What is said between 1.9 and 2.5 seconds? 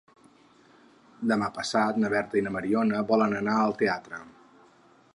na Berta i